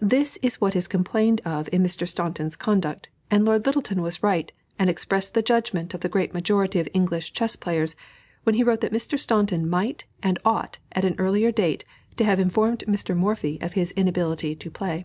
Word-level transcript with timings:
This 0.00 0.38
is 0.40 0.58
what 0.58 0.74
is 0.74 0.88
complained 0.88 1.42
of 1.44 1.68
in 1.70 1.82
Mr. 1.82 2.08
Staunton's 2.08 2.56
conduct, 2.56 3.10
and 3.30 3.44
Lord 3.44 3.66
Lyttelton 3.66 4.00
was 4.00 4.22
right, 4.22 4.50
and 4.78 4.88
expressed 4.88 5.34
the 5.34 5.42
judgment 5.42 5.92
of 5.92 6.00
the 6.00 6.08
great 6.08 6.32
majority 6.32 6.80
of 6.80 6.88
English 6.94 7.34
chess 7.34 7.56
players, 7.56 7.94
when 8.44 8.54
he 8.54 8.64
wrote 8.64 8.80
that 8.80 8.90
Mr. 8.90 9.20
Staunton 9.20 9.68
might 9.68 10.06
and 10.22 10.38
ought, 10.46 10.78
at 10.92 11.04
an 11.04 11.14
earlier 11.18 11.52
date, 11.52 11.84
to 12.16 12.24
have 12.24 12.40
informed 12.40 12.84
Mr. 12.88 13.14
Morphy 13.14 13.58
of 13.60 13.74
his 13.74 13.90
inability 13.92 14.56
to 14.56 14.70
play. 14.70 15.04